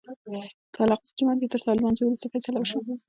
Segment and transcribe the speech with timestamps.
[0.73, 2.93] په الاقصی جومات کې تر سهار لمانځه وروسته فیصله وشوه.